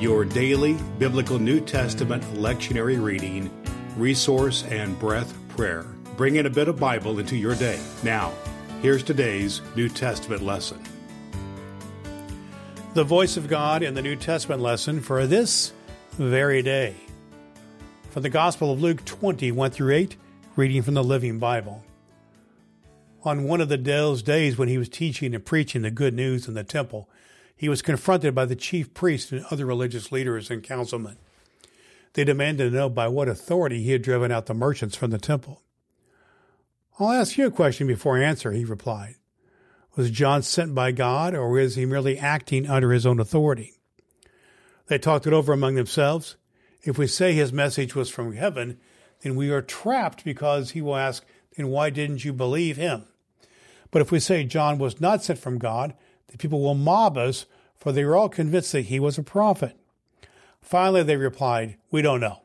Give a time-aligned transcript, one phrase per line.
[0.00, 3.50] your daily biblical New Testament lectionary reading,
[3.98, 5.84] resource, and breath prayer.
[6.16, 7.78] Bring in a bit of Bible into your day.
[8.02, 8.32] Now,
[8.80, 10.82] here's today's New Testament lesson.
[12.94, 15.74] The voice of God in the New Testament lesson for this
[16.12, 16.94] very day.
[18.08, 20.16] From the Gospel of Luke 20, 1 through 8,
[20.56, 21.84] reading from the Living Bible.
[23.22, 26.54] On one of the days when he was teaching and preaching the good news in
[26.54, 27.06] the temple,
[27.60, 31.18] he was confronted by the chief priests and other religious leaders and councilmen.
[32.14, 35.18] They demanded to know by what authority he had driven out the merchants from the
[35.18, 35.60] temple.
[36.98, 39.16] I'll ask you a question before I answer, he replied.
[39.94, 43.74] Was John sent by God, or is he merely acting under his own authority?
[44.86, 46.36] They talked it over among themselves.
[46.82, 48.80] If we say his message was from heaven,
[49.20, 51.26] then we are trapped because he will ask,
[51.58, 53.04] then why didn't you believe him?
[53.90, 55.92] But if we say John was not sent from God,
[56.30, 59.76] the people will mob us, for they were all convinced that he was a prophet.
[60.60, 62.42] Finally, they replied, We don't know.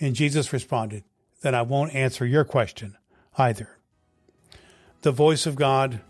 [0.00, 1.04] And Jesus responded,
[1.42, 2.96] Then I won't answer your question
[3.36, 3.78] either.
[5.02, 6.00] The voice of God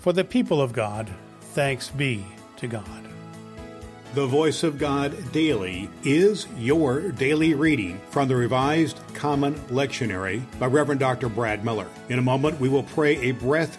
[0.00, 1.10] for the people of God,
[1.52, 2.24] thanks be
[2.56, 2.86] to God.
[4.14, 10.66] The Voice of God Daily is your daily reading from the Revised Common Lectionary by
[10.66, 11.28] Reverend Dr.
[11.28, 11.86] Brad Miller.
[12.08, 13.78] In a moment, we will pray a breath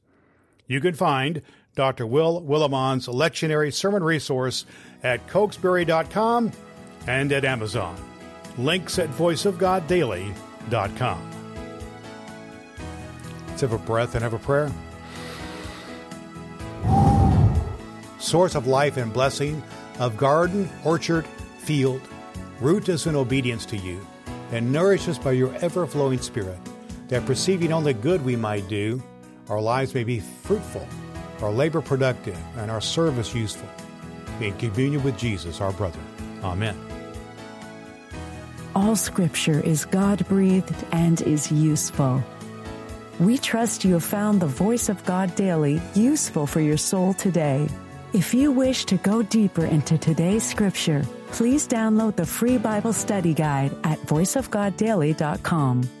[0.71, 1.41] You can find
[1.75, 2.07] Dr.
[2.07, 4.65] Will Willimon's lectionary sermon resource
[5.03, 6.53] at cokesbury.com
[7.07, 7.97] and at Amazon.
[8.57, 11.31] Links at voiceofgoddaily.com.
[13.47, 14.71] Let's have a breath and have a prayer.
[18.19, 19.61] Source of life and blessing,
[19.99, 21.27] of garden, orchard,
[21.57, 21.99] field,
[22.61, 23.99] root us in obedience to you,
[24.53, 26.59] and nourish us by your ever flowing spirit,
[27.09, 29.03] that perceiving only good we might do,
[29.49, 30.87] our lives may be fruitful,
[31.41, 33.69] our labor productive, and our service useful.
[34.39, 35.99] In communion with Jesus, our brother.
[36.43, 36.77] Amen.
[38.75, 42.23] All scripture is God breathed and is useful.
[43.19, 47.67] We trust you have found the voice of God daily useful for your soul today.
[48.13, 53.33] If you wish to go deeper into today's scripture, please download the free Bible study
[53.33, 56.00] guide at voiceofgoddaily.com.